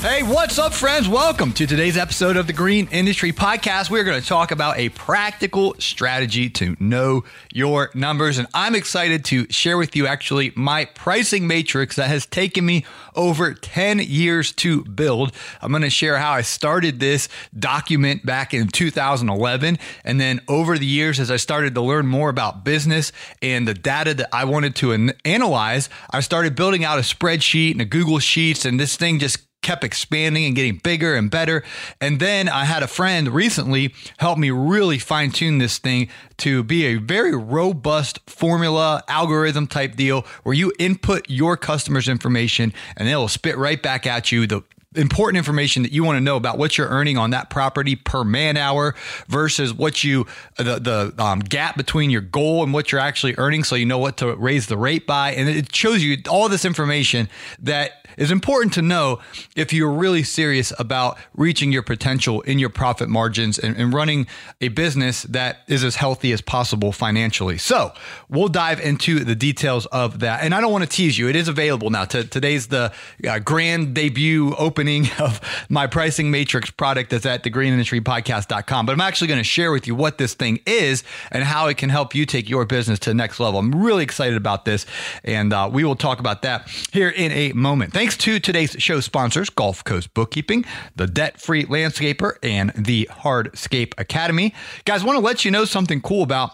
[0.00, 1.08] Hey, what's up, friends?
[1.08, 3.90] Welcome to today's episode of the Green Industry Podcast.
[3.90, 8.38] We're going to talk about a practical strategy to know your numbers.
[8.38, 12.86] And I'm excited to share with you actually my pricing matrix that has taken me
[13.16, 15.32] over 10 years to build.
[15.60, 19.78] I'm going to share how I started this document back in 2011.
[20.04, 23.10] And then over the years, as I started to learn more about business
[23.42, 27.72] and the data that I wanted to an- analyze, I started building out a spreadsheet
[27.72, 28.64] and a Google Sheets.
[28.64, 31.62] And this thing just kept expanding and getting bigger and better.
[32.00, 36.62] And then I had a friend recently help me really fine tune this thing to
[36.62, 43.08] be a very robust formula algorithm type deal where you input your customers' information and
[43.08, 44.62] it'll spit right back at you the
[44.98, 48.24] important information that you want to know about what you're earning on that property per
[48.24, 48.94] man hour
[49.28, 53.64] versus what you the the um, gap between your goal and what you're actually earning
[53.64, 56.64] so you know what to raise the rate by and it shows you all this
[56.64, 59.20] information that is important to know
[59.56, 64.26] if you're really serious about reaching your potential in your profit margins and, and running
[64.60, 67.56] a business that is as healthy as possible financially.
[67.58, 67.92] So
[68.28, 70.42] we'll dive into the details of that.
[70.42, 72.04] And I don't want to tease you, it is available now.
[72.06, 72.92] To, today's the
[73.26, 74.54] uh, grand debut
[74.88, 78.86] opening of my pricing matrix product that's at thegreenindustrypodcast.com.
[78.86, 81.76] But I'm actually going to share with you what this thing is and how it
[81.76, 83.60] can help you take your business to the next level.
[83.60, 84.86] I'm really excited about this,
[85.24, 87.92] and uh, we will talk about that here in a moment.
[87.92, 90.64] Thanks to today's show sponsors, Gulf Coast Bookkeeping,
[90.96, 94.54] the Debt Free Landscaper, and the Hardscape Academy.
[94.84, 96.50] Guys, want to let you know something cool about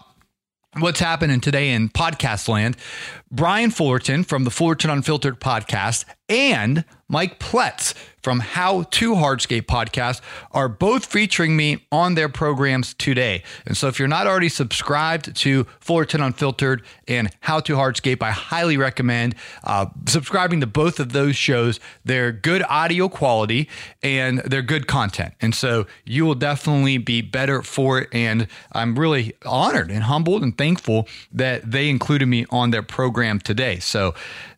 [0.79, 2.75] what's happening today in podcast land.
[3.31, 7.93] Brian Fullerton from the Fullerton Unfiltered podcast and Mike Pletz
[8.25, 10.19] from How to Hardscape podcast
[10.51, 13.43] are both featuring me on their programs today.
[13.67, 18.31] And so if you're not already subscribed to Fullerton Unfiltered and How to Hardscape, I
[18.31, 21.79] highly recommend uh, subscribing to both of those shows.
[22.03, 23.69] They're good audio quality
[24.01, 25.35] and they're good content.
[25.39, 28.09] And so you will definitely be better for it.
[28.11, 33.37] And I'm really honored and humbled and thankful that they included me on their program
[33.37, 33.77] today.
[33.77, 34.15] So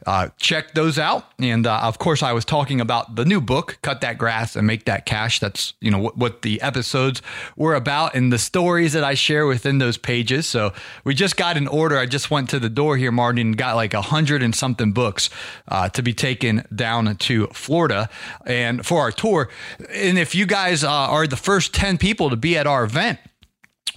[0.07, 1.25] uh, check those out.
[1.38, 4.68] And uh, of course, I was talking about the new book, Cut That Grass and
[4.68, 5.40] Make That Cash.
[5.40, 7.22] That's, you know, what, what the episodes
[7.56, 10.47] were about and the stories that I share within those pages.
[10.47, 10.73] So
[11.03, 11.97] we just got an order.
[11.97, 15.29] I just went to the door here, Martin, got like a hundred and something books
[15.67, 18.09] uh, to be taken down to Florida
[18.46, 19.50] and for our tour.
[19.94, 23.19] And if you guys uh, are the first 10 people to be at our event,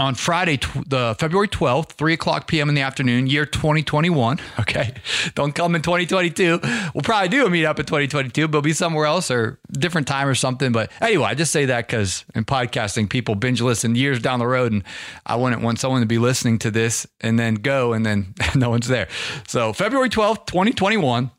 [0.01, 2.71] on Friday, the February 12th, 3 o'clock p.m.
[2.71, 4.41] in the afternoon, year 2021.
[4.61, 4.93] Okay.
[5.35, 6.61] Don't come in 2022.
[6.95, 10.29] We'll probably do a meetup in 2022, but it'll be somewhere else or different time
[10.29, 10.71] or something.
[10.71, 14.47] But anyway, I just say that because in podcasting, people binge listen years down the
[14.47, 14.73] road.
[14.73, 14.85] And
[15.27, 18.71] I wouldn't want someone to be listening to this and then go and then no
[18.71, 19.09] one's there.
[19.49, 21.31] So February 12th, 2021,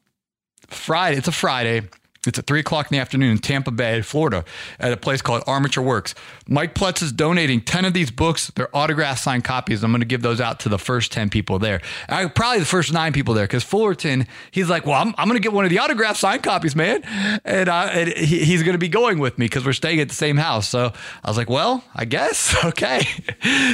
[0.68, 1.84] Friday, it's a Friday.
[2.28, 4.46] It's at three o'clock in the afternoon in Tampa Bay, Florida,
[4.80, 6.14] at a place called Armature Works.
[6.48, 8.52] Mike Pletz is donating 10 of these books.
[8.56, 9.84] They're autograph signed copies.
[9.84, 11.82] I'm going to give those out to the first 10 people there.
[12.10, 15.40] I, probably the first nine people there because Fullerton, he's like, Well, I'm, I'm going
[15.40, 17.02] to get one of the autograph signed copies, man.
[17.44, 20.10] And, uh, and he, he's going to be going with me because we're staying at
[20.10, 20.68] the same house.
[20.68, 20.94] So
[21.24, 22.56] I was like, Well, I guess.
[22.72, 23.02] Okay.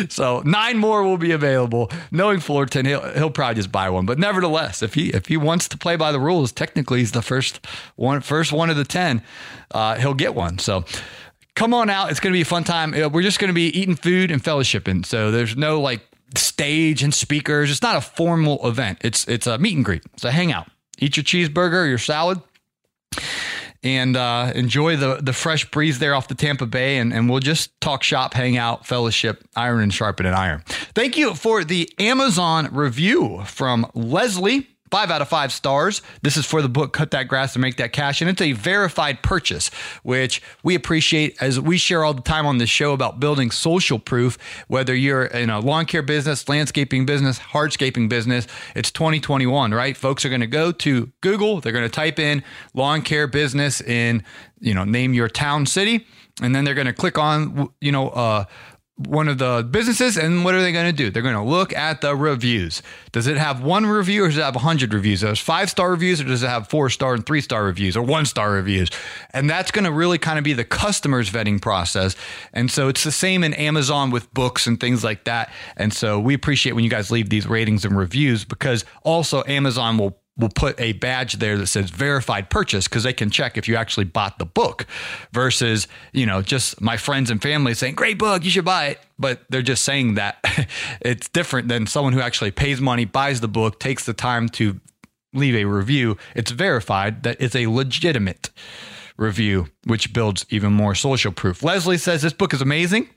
[0.10, 1.92] so nine more will be available.
[2.10, 4.06] Knowing Fullerton, he'll, he'll probably just buy one.
[4.06, 7.22] But nevertheless, if he, if he wants to play by the rules, technically he's the
[7.22, 9.24] first one, first first one of the 10,
[9.72, 10.60] uh, he'll get one.
[10.60, 10.86] So
[11.56, 12.12] come on out.
[12.12, 12.94] It's going to be a fun time.
[12.94, 15.08] Uh, we're just going to be eating food and fellowshipping.
[15.08, 16.02] So there's no like
[16.36, 17.72] stage and speakers.
[17.72, 19.00] It's not a formal event.
[19.02, 20.04] It's it's a meet and greet.
[20.14, 20.68] It's a hangout.
[21.00, 22.40] Eat your cheeseburger, your salad,
[23.82, 27.00] and uh, enjoy the the fresh breeze there off the Tampa Bay.
[27.00, 30.62] And, and we'll just talk shop, hang out, fellowship, iron and sharpen and iron.
[30.94, 36.02] Thank you for the Amazon review from Leslie five out of five stars.
[36.22, 38.22] This is for the book Cut That Grass and Make That Cash.
[38.22, 39.70] And it's a verified purchase,
[40.04, 44.00] which we appreciate as we share all the time on this show about building social
[44.00, 44.38] proof,
[44.68, 48.48] whether you're in a lawn care business, landscaping business, hardscaping business.
[48.76, 49.96] It's 2021, right?
[49.96, 52.44] Folks are going to go to Google, they're going to type in
[52.74, 54.24] lawn care business in,
[54.60, 56.06] you know, name your town, city,
[56.42, 58.46] and then they're going to click on, you know, uh,
[58.98, 61.12] one of the businesses and what are they going to do?
[61.12, 62.82] They're going to look at the reviews.
[63.12, 65.22] Does it have one review or does it have 100 reviews?
[65.22, 67.64] Does it have five star reviews or does it have four star and three star
[67.64, 68.90] reviews or one star reviews?
[69.32, 72.16] And that's going to really kind of be the customer's vetting process.
[72.54, 75.52] And so it's the same in amazon with books and things like that.
[75.76, 79.98] And so we appreciate when you guys leave these ratings and reviews because also amazon
[80.00, 83.68] will will put a badge there that says verified purchase because they can check if
[83.68, 84.86] you actually bought the book
[85.32, 89.00] versus, you know, just my friends and family saying, great book, you should buy it.
[89.18, 90.38] But they're just saying that
[91.02, 94.80] it's different than someone who actually pays money, buys the book, takes the time to
[95.34, 96.18] leave a review.
[96.36, 98.50] It's verified that it's a legitimate
[99.18, 101.64] review, which builds even more social proof.
[101.64, 103.10] Leslie says this book is amazing.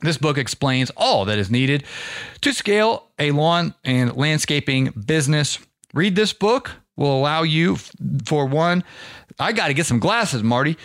[0.00, 1.84] This book explains all that is needed
[2.42, 5.58] to scale a lawn and landscaping business
[5.94, 7.76] Read this book will allow you,
[8.24, 8.84] for one,
[9.38, 10.76] I got to get some glasses, Marty.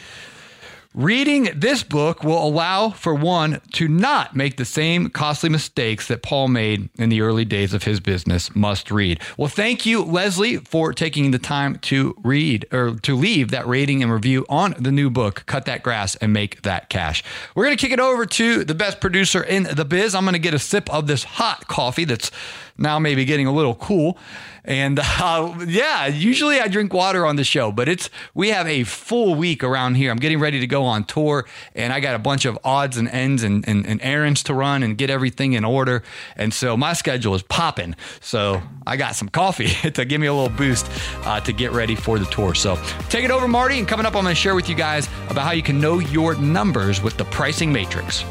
[0.96, 6.24] Reading this book will allow, for one, to not make the same costly mistakes that
[6.24, 8.56] Paul made in the early days of his business.
[8.56, 9.22] Must read.
[9.38, 14.02] Well, thank you, Leslie, for taking the time to read or to leave that rating
[14.02, 17.24] and review on the new book, Cut That Grass and Make That Cash.
[17.54, 20.16] We're going to kick it over to the best producer in the biz.
[20.16, 22.32] I'm going to get a sip of this hot coffee that's
[22.80, 24.18] now maybe getting a little cool.
[24.66, 28.84] And uh, yeah, usually I drink water on the show, but it's we have a
[28.84, 30.12] full week around here.
[30.12, 33.08] I'm getting ready to go on tour, and I got a bunch of odds and
[33.10, 36.04] ends and, and, and errands to run and get everything in order.
[36.36, 37.96] And so my schedule is popping.
[38.22, 40.86] So I got some coffee to give me a little boost
[41.26, 42.54] uh, to get ready for the tour.
[42.54, 42.76] So
[43.10, 43.80] take it over, Marty.
[43.80, 46.00] And coming up, I'm going to share with you guys about how you can know
[46.00, 48.24] your numbers with the pricing matrix.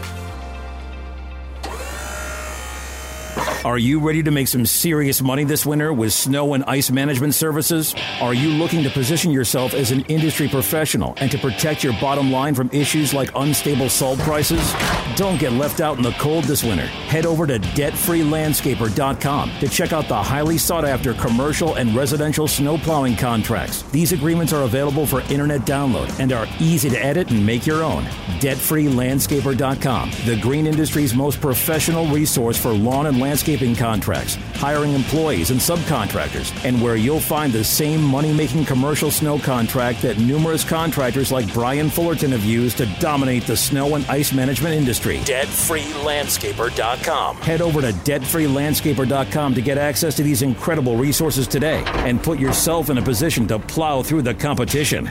[3.65, 7.35] Are you ready to make some serious money this winter with snow and ice management
[7.35, 7.95] services?
[8.21, 12.31] Are you looking to position yourself as an industry professional and to protect your bottom
[12.31, 14.73] line from issues like unstable salt prices?
[15.17, 16.87] Don't get left out in the cold this winter.
[16.87, 22.77] Head over to debtfreelandscaper.com to check out the highly sought after commercial and residential snow
[22.77, 23.83] plowing contracts.
[23.91, 27.83] These agreements are available for internet download and are easy to edit and make your
[27.83, 28.05] own.
[28.41, 35.61] Debtfreelandscaper.com, the green industry's most professional resource for lawn and landscaping contracts, hiring employees and
[35.61, 41.33] subcontractors, and where you'll find the same money making commercial snow contract that numerous contractors
[41.33, 44.98] like Brian Fullerton have used to dominate the snow and ice management industry.
[44.99, 47.37] DebtFreeLandscaper.com.
[47.37, 52.91] Head over to DebtFreeLandscaper.com to get access to these incredible resources today and put yourself
[52.91, 55.09] in a position to plow through the competition.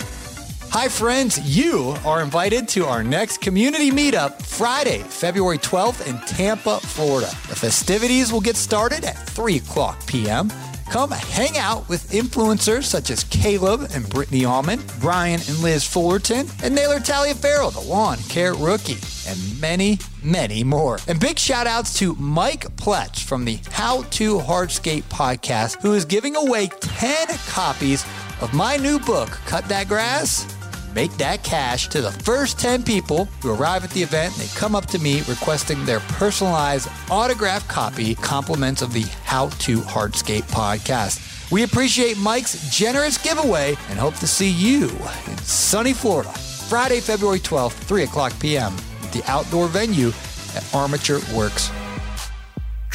[0.70, 1.58] Hi, friends.
[1.58, 7.30] You are invited to our next community meetup Friday, February 12th in Tampa, Florida.
[7.48, 10.52] The festivities will get started at 3 o'clock p.m.
[10.92, 16.48] Come hang out with influencers such as Caleb and Brittany Allman, Brian and Liz Fullerton,
[16.64, 18.98] and Naylor Taliaferro, the lawn care rookie,
[19.28, 20.98] and many, many more.
[21.08, 26.06] And big shout outs to Mike Pletz from the How to Hardscape podcast, who is
[26.06, 28.06] giving away 10 copies
[28.40, 30.57] of my new book, Cut That Grass
[30.94, 34.34] make that cash to the first 10 people who arrive at the event.
[34.34, 39.50] and They come up to me requesting their personalized autographed copy, compliments of the How
[39.50, 41.52] to Hardscape podcast.
[41.52, 44.90] We appreciate Mike's generous giveaway and hope to see you
[45.28, 48.74] in sunny Florida, Friday, February 12th, 3 o'clock p.m.
[49.04, 50.10] at the outdoor venue
[50.56, 51.72] at Armature Works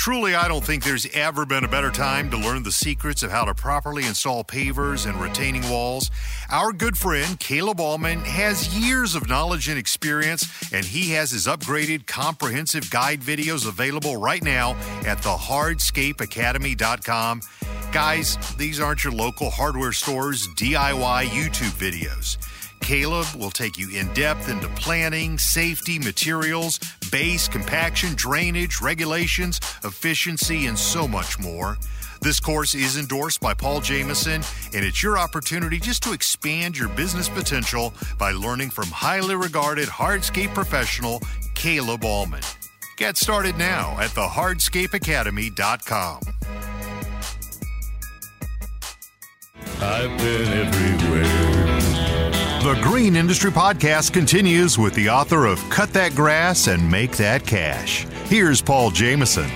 [0.02, 3.30] Truly, I don't think there's ever been a better time to learn the secrets of
[3.30, 6.10] how to properly install pavers and retaining walls.
[6.50, 11.46] Our good friend Caleb Allman has years of knowledge and experience, and he has his
[11.46, 14.72] upgraded comprehensive guide videos available right now
[15.06, 17.42] at thehardscapeacademy.com.
[17.92, 22.38] Guys, these aren't your local hardware stores DIY YouTube videos.
[22.82, 26.78] Caleb will take you in depth into planning, safety, materials,
[27.10, 31.78] base, compaction, drainage, regulations, efficiency, and so much more.
[32.20, 34.42] This course is endorsed by Paul Jameson,
[34.74, 39.88] and it's your opportunity just to expand your business potential by learning from highly regarded
[39.88, 41.20] hardscape professional
[41.54, 42.42] Caleb Allman.
[42.96, 46.20] Get started now at thehardscapeacademy.com.
[49.80, 51.51] I've been everywhere.
[52.62, 57.44] The Green Industry Podcast continues with the author of Cut That Grass and Make That
[57.44, 58.06] Cash.
[58.26, 59.50] Here's Paul Jameson.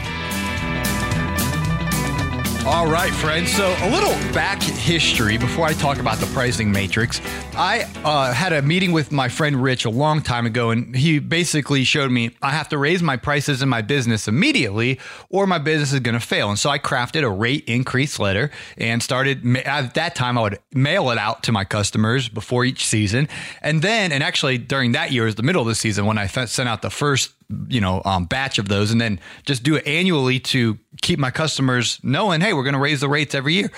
[2.66, 3.52] All right, friends.
[3.52, 7.20] So, a little back history before I talk about the pricing matrix.
[7.54, 11.20] I uh, had a meeting with my friend Rich a long time ago, and he
[11.20, 14.98] basically showed me I have to raise my prices in my business immediately,
[15.30, 16.48] or my business is going to fail.
[16.50, 19.46] And so, I crafted a rate increase letter and started.
[19.58, 23.28] At that time, I would mail it out to my customers before each season,
[23.62, 26.26] and then, and actually during that year is the middle of the season when I
[26.26, 27.35] sent out the first
[27.68, 31.30] you know um, batch of those and then just do it annually to keep my
[31.30, 33.70] customers knowing hey we're going to raise the rates every year.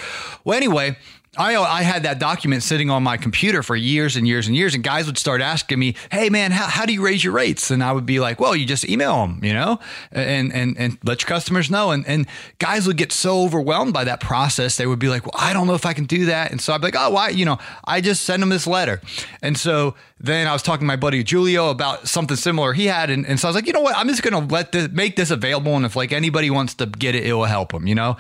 [0.44, 0.96] Well anyway
[1.36, 4.74] I, I had that document sitting on my computer for years and years and years,
[4.74, 7.70] and guys would start asking me, "Hey, man, how, how do you raise your rates?"
[7.70, 9.78] And I would be like, "Well, you just email them, you know,
[10.10, 12.26] and and and let your customers know." And and
[12.58, 15.66] guys would get so overwhelmed by that process, they would be like, "Well, I don't
[15.66, 17.58] know if I can do that." And so I'd be like, "Oh, why?" You know,
[17.84, 19.00] I just send them this letter.
[19.42, 23.10] And so then I was talking to my buddy Julio about something similar he had,
[23.10, 25.16] and, and so I was like, you know what, I'm just gonna let this make
[25.16, 27.94] this available, and if like anybody wants to get it, it will help them, you
[27.94, 28.16] know.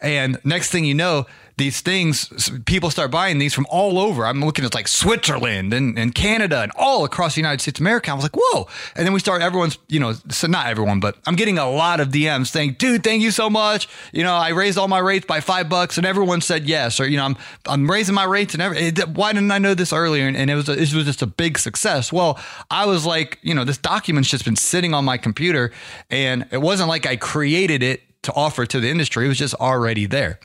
[0.00, 1.26] And next thing you know
[1.56, 4.26] these things, people start buying these from all over.
[4.26, 7.82] I'm looking at like Switzerland and, and Canada and all across the United States of
[7.82, 8.10] America.
[8.10, 8.66] I was like, whoa.
[8.96, 12.00] And then we start, everyone's, you know, so not everyone, but I'm getting a lot
[12.00, 13.88] of DMs saying, dude, thank you so much.
[14.12, 16.98] You know, I raised all my rates by five bucks and everyone said yes.
[16.98, 19.92] Or, you know, I'm, I'm raising my rates and every, why didn't I know this
[19.92, 20.26] earlier?
[20.26, 22.12] And, and it was, a, it was just a big success.
[22.12, 22.40] Well,
[22.70, 25.70] I was like, you know, this document's just been sitting on my computer
[26.10, 29.26] and it wasn't like I created it to offer to the industry.
[29.26, 30.38] It was just already there.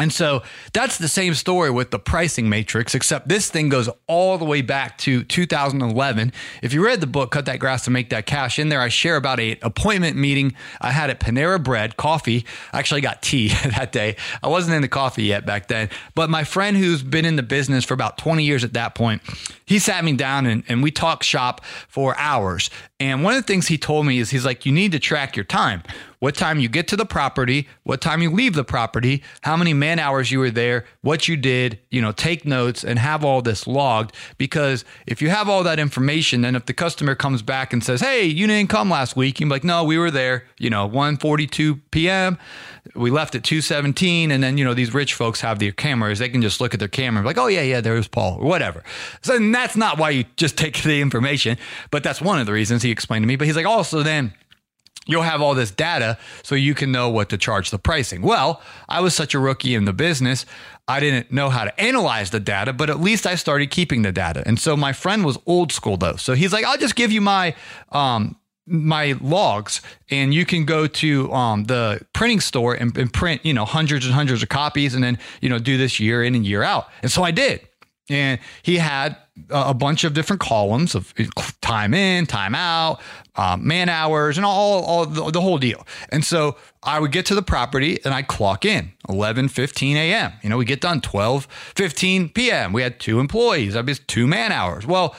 [0.00, 0.42] And so
[0.72, 4.62] that's the same story with the pricing matrix, except this thing goes all the way
[4.62, 6.32] back to 2011.
[6.62, 8.88] If you read the book, Cut That Grass to Make That Cash, in there I
[8.88, 12.46] share about a appointment meeting I had at Panera Bread, coffee.
[12.72, 14.16] I actually got tea that day.
[14.42, 15.90] I wasn't into coffee yet back then.
[16.14, 19.20] But my friend who's been in the business for about 20 years at that point,
[19.66, 22.70] he sat me down and, and we talked shop for hours.
[22.98, 25.36] And one of the things he told me is he's like, you need to track
[25.36, 25.82] your time
[26.20, 29.74] what time you get to the property, what time you leave the property, how many
[29.74, 33.42] man hours you were there, what you did, you know, take notes and have all
[33.42, 34.14] this logged.
[34.38, 38.00] Because if you have all that information, then if the customer comes back and says,
[38.00, 41.80] Hey, you didn't come last week, you're like, No, we were there, you know, 1:42
[41.90, 42.38] p.m.
[42.94, 44.30] We left at 217.
[44.30, 46.18] And then, you know, these rich folks have their cameras.
[46.18, 48.82] They can just look at their camera like, oh, yeah, yeah, there's Paul or whatever.
[49.22, 51.58] So that's not why you just take the information,
[51.90, 53.36] but that's one of the reasons he explained to me.
[53.36, 54.32] But he's like, also then
[55.10, 58.22] you'll have all this data so you can know what to charge the pricing.
[58.22, 60.46] Well, I was such a rookie in the business.
[60.86, 64.12] I didn't know how to analyze the data, but at least I started keeping the
[64.12, 64.42] data.
[64.46, 66.16] And so my friend was old school though.
[66.16, 67.54] So he's like, I'll just give you my,
[67.92, 68.36] um,
[68.66, 73.52] my logs and you can go to um, the printing store and, and print, you
[73.52, 76.46] know, hundreds and hundreds of copies and then, you know, do this year in and
[76.46, 76.88] year out.
[77.02, 77.66] And so I did.
[78.08, 79.16] And he had
[79.50, 81.14] a bunch of different columns of
[81.70, 83.00] time in, time out,
[83.36, 85.86] um, man hours, and all, all the, the, whole deal.
[86.08, 90.32] And so I would get to the property and I'd clock in 11, 15 a.m.
[90.42, 92.72] You know, we get done 12, 15 p.m.
[92.72, 93.76] We had two employees.
[93.76, 94.86] I'd be two man hours.
[94.86, 95.14] Well,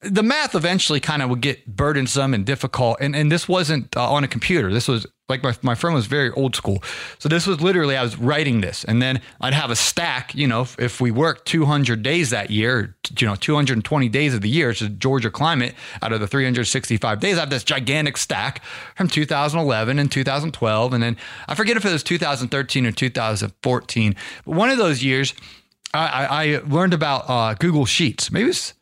[0.00, 2.98] the math eventually kind of would get burdensome and difficult.
[3.00, 4.72] And, and this wasn't uh, on a computer.
[4.72, 6.82] This was like my, my friend was very old school.
[7.18, 10.46] So this was literally, I was writing this and then I'd have a stack, you
[10.46, 14.48] know, if, if we worked 200 days that year, you know, 220 days of the
[14.48, 18.62] year, it's a Georgia climate out of the 365 days, I have this gigantic stack
[18.94, 20.94] from 2011 and 2012.
[20.96, 25.32] And then I forget if it was 2013 or 2014, but one of those years
[25.94, 28.30] I, I learned about uh, Google Sheets.
[28.30, 28.74] Maybe it's,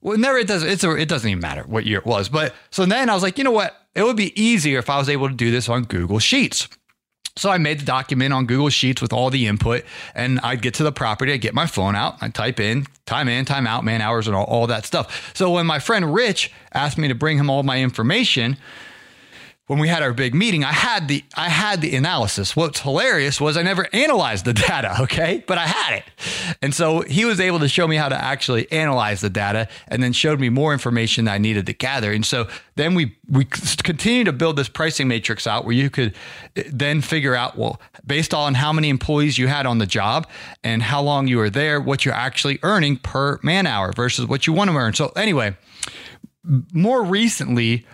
[0.00, 2.28] well, never, it doesn't, it's a, it doesn't even matter what year it was.
[2.28, 3.76] But so then I was like, you know what?
[3.94, 6.68] It would be easier if I was able to do this on Google Sheets.
[7.36, 10.72] So I made the document on Google Sheets with all the input, and I'd get
[10.74, 13.84] to the property, I'd get my phone out, I'd type in time in, time out,
[13.84, 15.32] man hours, and all, all that stuff.
[15.34, 18.56] So when my friend Rich asked me to bring him all my information,
[19.66, 22.54] when we had our big meeting, I had the I had the analysis.
[22.54, 25.42] What's hilarious was I never analyzed the data, okay?
[25.46, 26.04] But I had it.
[26.62, 30.02] And so he was able to show me how to actually analyze the data and
[30.02, 32.12] then showed me more information I needed to gather.
[32.12, 32.46] And so
[32.76, 36.14] then we we continue to build this pricing matrix out where you could
[36.54, 40.28] eh, then figure out well, based on how many employees you had on the job
[40.62, 44.46] and how long you were there, what you're actually earning per man hour versus what
[44.46, 44.94] you want to earn.
[44.94, 45.56] So anyway,
[46.72, 47.84] more recently,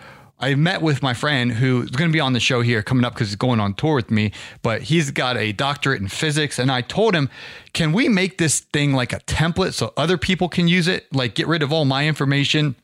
[0.43, 3.13] I met with my friend who's going to be on the show here coming up
[3.13, 6.59] because he's going on tour with me, but he's got a doctorate in physics.
[6.59, 7.29] And I told him,
[7.71, 11.07] can we make this thing like a template so other people can use it?
[11.15, 12.75] Like get rid of all my information,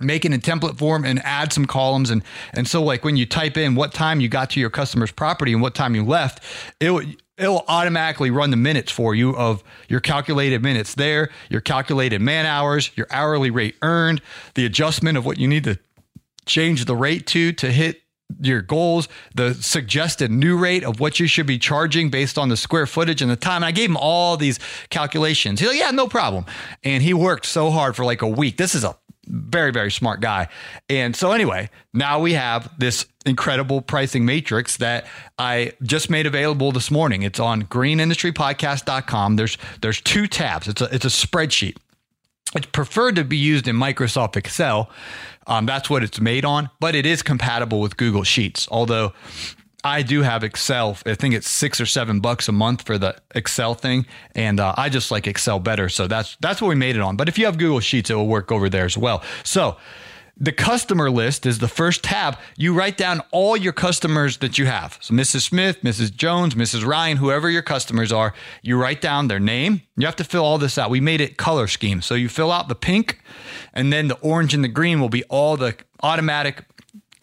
[0.00, 2.10] make it in template form and add some columns.
[2.10, 2.22] And,
[2.52, 5.54] and so like when you type in what time you got to your customer's property
[5.54, 6.44] and what time you left,
[6.78, 12.20] it it'll automatically run the minutes for you of your calculated minutes there, your calculated
[12.20, 14.20] man hours, your hourly rate earned,
[14.54, 15.78] the adjustment of what you need to
[16.46, 18.02] change the rate to to hit
[18.40, 22.56] your goals, the suggested new rate of what you should be charging based on the
[22.56, 23.56] square footage and the time.
[23.56, 24.58] And I gave him all these
[24.90, 25.60] calculations.
[25.60, 26.46] He's like, yeah, no problem.
[26.82, 28.56] And he worked so hard for like a week.
[28.56, 28.96] This is a
[29.26, 30.48] very, very smart guy.
[30.88, 35.06] And so, anyway, now we have this incredible pricing matrix that
[35.38, 37.22] I just made available this morning.
[37.22, 39.36] It's on greenindustrypodcast.com.
[39.36, 40.68] There's there's two tabs.
[40.68, 41.76] It's a it's a spreadsheet.
[42.54, 44.90] It's preferred to be used in Microsoft Excel.
[45.46, 48.68] Um, that's what it's made on, but it is compatible with Google Sheets.
[48.70, 49.12] Although
[49.84, 50.96] I do have Excel.
[51.04, 54.74] I think it's six or seven bucks a month for the Excel thing, and uh,
[54.76, 55.88] I just like Excel better.
[55.88, 57.16] So that's that's what we made it on.
[57.16, 59.22] But if you have Google Sheets, it will work over there as well.
[59.42, 59.76] So
[60.42, 62.36] the customer list is the first tab.
[62.56, 64.98] You write down all your customers that you have.
[65.00, 65.42] So Mrs.
[65.42, 66.12] Smith, Mrs.
[66.12, 66.84] Jones, Mrs.
[66.84, 69.82] Ryan, whoever your customers are, you write down their name.
[69.96, 70.90] You have to fill all this out.
[70.90, 72.02] We made it color scheme.
[72.02, 73.20] So you fill out the pink,
[73.72, 76.64] and then the orange and the green will be all the automatic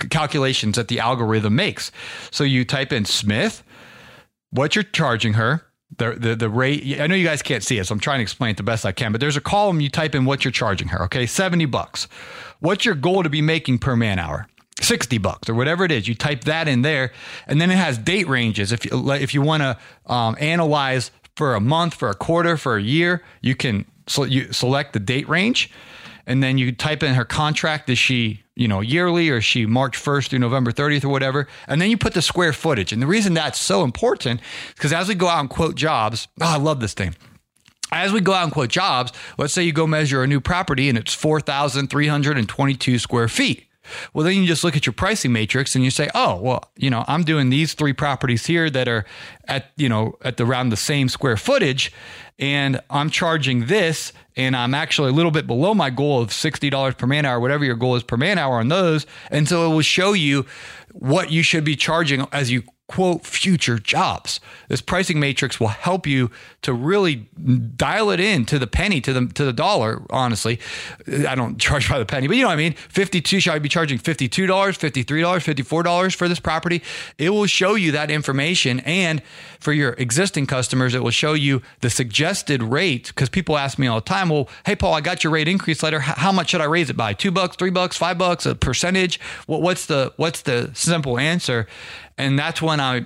[0.10, 1.92] calculations that the algorithm makes.
[2.32, 3.64] So you type in Smith,
[4.52, 5.66] what you're charging her,
[5.98, 7.00] the, the the rate.
[7.00, 8.86] I know you guys can't see it, so I'm trying to explain it the best
[8.86, 9.12] I can.
[9.12, 11.04] But there's a column you type in what you're charging her.
[11.04, 12.08] Okay, seventy bucks.
[12.60, 14.48] What's your goal to be making per man hour?
[14.82, 16.08] 60 bucks or whatever it is.
[16.08, 17.12] You type that in there,
[17.48, 18.72] and then it has date ranges.
[18.72, 19.78] If you, if you want to
[20.12, 24.52] um, analyze for a month, for a quarter, for a year, you can so you
[24.54, 25.70] select the date range,
[26.26, 27.90] and then you type in her contract.
[27.90, 31.48] Is she you know, yearly or she March 1st through November 30th or whatever.
[31.66, 32.92] And then you put the square footage.
[32.92, 36.28] And the reason that's so important is because as we go out and quote jobs,
[36.42, 37.16] oh, I love this thing.
[37.94, 40.90] As we go out and quote jobs, let's say you go measure a new property
[40.90, 43.66] and it's 4,322 square feet.
[44.14, 46.90] Well, then you just look at your pricing matrix and you say, oh, well, you
[46.90, 49.06] know, I'm doing these three properties here that are
[49.48, 51.94] at, you know, at the, around the same square footage
[52.40, 56.98] and I'm charging this and I'm actually a little bit below my goal of $60
[56.98, 59.06] per man hour, whatever your goal is per man hour on those.
[59.30, 60.46] And so it will show you
[61.00, 64.40] what you should be charging as you quote future jobs.
[64.68, 66.32] This pricing matrix will help you
[66.64, 67.28] to really
[67.78, 70.02] dial it in to the penny to the to the dollar.
[70.10, 70.60] Honestly,
[71.08, 72.74] I don't charge by the penny, but you know what I mean.
[72.74, 73.40] Fifty two.
[73.40, 76.40] Should I be charging fifty two dollars, fifty three dollars, fifty four dollars for this
[76.40, 76.82] property?
[77.18, 79.22] It will show you that information, and
[79.60, 83.08] for your existing customers, it will show you the suggested rate.
[83.10, 85.84] Because people ask me all the time, "Well, hey Paul, I got your rate increase
[85.84, 86.00] letter.
[86.00, 87.14] How much should I raise it by?
[87.14, 89.20] Two bucks, three bucks, five bucks, a percentage?
[89.46, 91.68] what's the what's the simple answer?"
[92.18, 93.06] And that's when I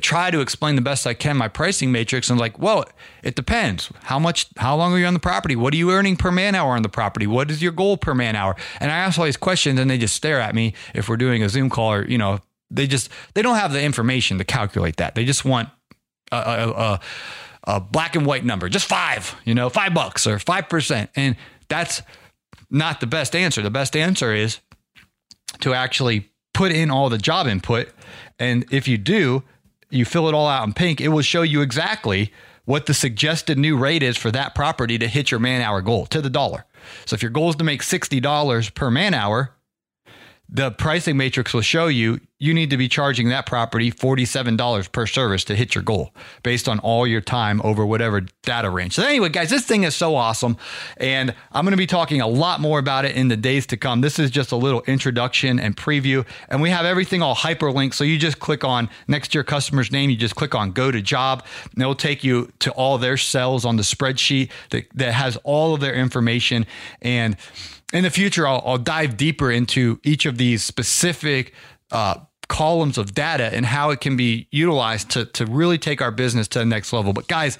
[0.00, 2.84] try to explain the best I can my pricing matrix and like, well,
[3.22, 3.90] it depends.
[4.02, 5.54] How much how long are you on the property?
[5.54, 7.28] What are you earning per man hour on the property?
[7.28, 8.56] What is your goal per man hour?
[8.80, 11.44] And I ask all these questions and they just stare at me if we're doing
[11.44, 14.96] a Zoom call or, you know, they just they don't have the information to calculate
[14.96, 15.14] that.
[15.14, 15.68] They just want
[16.32, 17.00] a, a, a,
[17.64, 21.10] a black and white number, just five, you know, five bucks or five percent.
[21.14, 21.36] And
[21.68, 22.02] that's
[22.68, 23.62] not the best answer.
[23.62, 24.58] The best answer is
[25.60, 27.88] to actually put in all the job input
[28.40, 29.44] and if you do,
[29.90, 32.32] you fill it all out in pink, it will show you exactly
[32.64, 36.04] what the suggested new rate is for that property to hit your man hour goal
[36.06, 36.64] to the dollar.
[37.06, 39.52] So if your goal is to make $60 per man hour,
[40.48, 45.06] the pricing matrix will show you you need to be charging that property $47 per
[45.06, 48.94] service to hit your goal based on all your time over whatever data range.
[48.94, 50.56] So, anyway, guys, this thing is so awesome.
[50.98, 53.76] And I'm going to be talking a lot more about it in the days to
[53.76, 54.02] come.
[54.02, 56.24] This is just a little introduction and preview.
[56.48, 57.94] And we have everything all hyperlinked.
[57.94, 60.92] So, you just click on next to your customer's name, you just click on go
[60.92, 64.86] to job, and it will take you to all their cells on the spreadsheet that,
[64.94, 66.66] that has all of their information.
[67.02, 67.36] And
[67.92, 71.54] in the future, I'll, I'll dive deeper into each of these specific
[71.90, 72.16] uh,
[72.48, 76.48] columns of data and how it can be utilized to, to really take our business
[76.48, 77.12] to the next level.
[77.12, 77.58] But guys,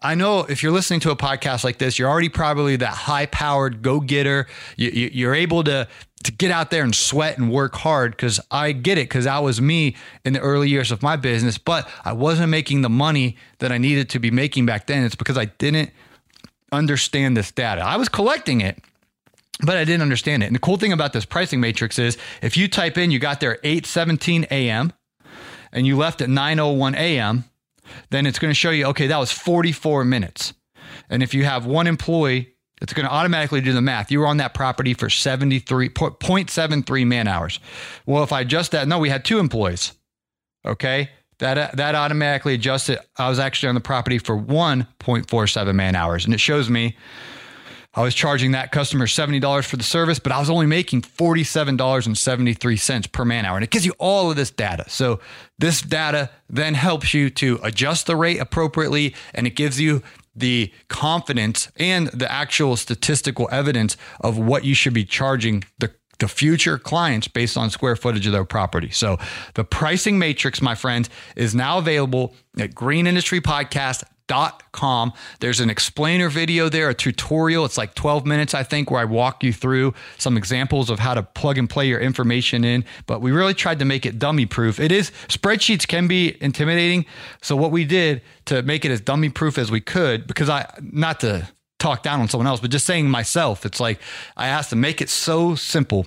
[0.00, 3.26] I know if you're listening to a podcast like this, you're already probably that high
[3.26, 4.46] powered go getter.
[4.76, 5.86] You, you're able to
[6.24, 9.42] to get out there and sweat and work hard because I get it because that
[9.42, 13.36] was me in the early years of my business, but I wasn't making the money
[13.58, 15.02] that I needed to be making back then.
[15.04, 15.90] It's because I didn't
[16.70, 17.82] understand this data.
[17.82, 18.80] I was collecting it,
[19.64, 20.46] but I didn't understand it.
[20.46, 23.40] And the cool thing about this pricing matrix is if you type in you got
[23.40, 24.92] there 8:17 a.m.
[25.72, 27.44] and you left at 9:01 a.m.,
[28.10, 30.54] then it's going to show you okay, that was 44 minutes.
[31.08, 34.10] And if you have one employee, it's going to automatically do the math.
[34.10, 37.60] You were on that property for 73.73 man hours.
[38.06, 39.92] Well, if I adjust that, no, we had two employees.
[40.64, 41.10] Okay?
[41.38, 42.98] That that automatically adjusted.
[43.16, 46.96] I was actually on the property for 1.47 man hours and it shows me
[47.94, 53.12] I was charging that customer $70 for the service, but I was only making $47.73
[53.12, 53.56] per man hour.
[53.56, 54.84] And it gives you all of this data.
[54.88, 55.20] So
[55.58, 60.02] this data then helps you to adjust the rate appropriately and it gives you
[60.34, 66.28] the confidence and the actual statistical evidence of what you should be charging the the
[66.28, 68.90] future clients based on square footage of their property.
[68.90, 69.18] So
[69.54, 74.08] the pricing matrix, my friends, is now available at greenindustrypodcast.com.
[75.40, 77.64] There's an explainer video there, a tutorial.
[77.64, 81.14] It's like 12 minutes, I think, where I walk you through some examples of how
[81.14, 82.84] to plug and play your information in.
[83.06, 84.80] But we really tried to make it dummy proof.
[84.80, 87.04] It is, spreadsheets can be intimidating.
[87.42, 90.66] So what we did to make it as dummy proof as we could, because I,
[90.80, 91.48] not to,
[91.82, 93.98] talk down on someone else, but just saying myself, it's like
[94.36, 96.06] I asked to make it so simple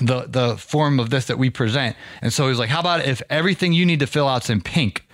[0.00, 1.96] the the form of this that we present.
[2.22, 5.06] And so he's like, how about if everything you need to fill out's in pink,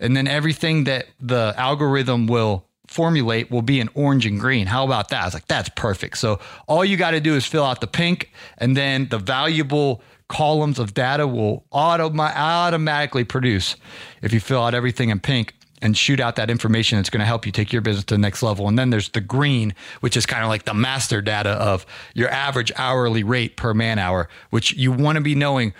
[0.00, 4.66] and then everything that the algorithm will formulate will be in orange and green.
[4.66, 5.22] How about that?
[5.22, 6.18] I was like, that's perfect.
[6.18, 10.02] So all you got to do is fill out the pink, and then the valuable
[10.28, 13.76] columns of data will auto- automatically produce
[14.22, 17.26] if you fill out everything in pink and shoot out that information that's going to
[17.26, 18.68] help you take your business to the next level.
[18.68, 22.30] And then there's the green, which is kind of like the master data of your
[22.30, 25.74] average hourly rate per man hour, which you want to be knowing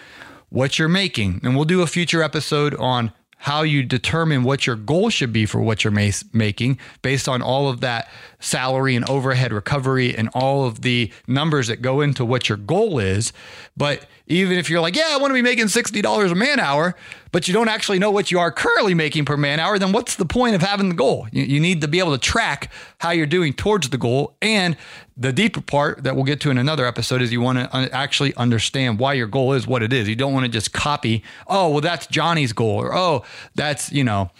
[0.50, 1.40] what you're making.
[1.42, 3.12] And we'll do a future episode on
[3.44, 5.92] how you determine what your goal should be for what you're
[6.32, 8.08] making based on all of that
[8.44, 12.98] salary and overhead recovery and all of the numbers that go into what your goal
[12.98, 13.32] is.
[13.76, 16.94] But even if you're like, yeah, I want to be making $60 a man hour,
[17.32, 20.16] but you don't actually know what you are currently making per man hour, then what's
[20.16, 21.26] the point of having the goal?
[21.32, 24.36] You, you need to be able to track how you're doing towards the goal.
[24.40, 24.76] And
[25.16, 28.34] the deeper part that we'll get to in another episode is you want to actually
[28.36, 30.08] understand why your goal is what it is.
[30.08, 34.04] You don't want to just copy, oh, well, that's Johnny's goal, or oh, that's, you
[34.04, 34.30] know,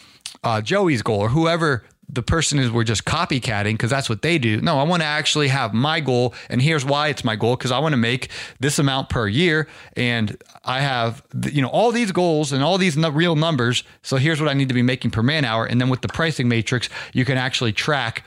[0.43, 1.85] uh, Joey's goal, or whoever
[2.15, 4.61] the person is we're just copycatting because that's what they do.
[4.61, 7.73] No, I want to actually have my goal, and here's why it's my goal because
[7.73, 12.13] I want to make this amount per year, and I have you know all these
[12.13, 13.85] goals and all these real numbers.
[14.03, 16.09] So here's what I need to be making per man hour, and then with the
[16.09, 18.25] pricing matrix, you can actually track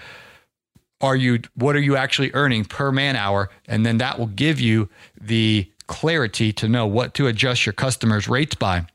[0.99, 4.59] are you what are you actually earning per man hour, and then that will give
[4.59, 8.85] you the clarity to know what to adjust your customers' rates by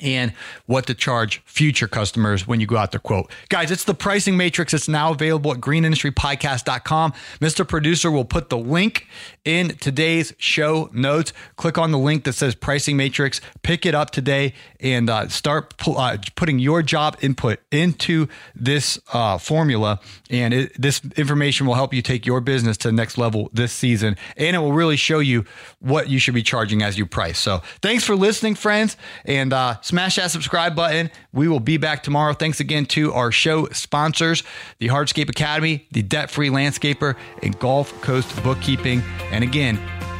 [0.00, 0.32] and
[0.66, 3.30] what to charge future customers when you go out there quote.
[3.48, 4.74] Guys, it's the pricing matrix.
[4.74, 7.12] It's now available at greenindustrypodcast.com.
[7.40, 7.66] Mr.
[7.66, 9.06] Producer will put the link
[9.44, 11.32] in today's show notes.
[11.56, 15.74] Click on the link that says pricing matrix, pick it up today, and uh, start
[15.86, 20.00] uh, putting your job input into this uh, formula.
[20.30, 23.72] And it, this information will help you take your business to the next level this
[23.72, 24.16] season.
[24.36, 25.44] And it will really show you
[25.80, 27.38] what you should be charging as you price.
[27.38, 28.96] So thanks for listening, friends.
[29.24, 31.10] And uh, smash that subscribe button.
[31.32, 32.32] We will be back tomorrow.
[32.32, 34.44] Thanks again to our show sponsors,
[34.78, 39.02] the Hardscape Academy, the Debt Free Landscaper, and Gulf Coast Bookkeeping.
[39.32, 39.76] And again,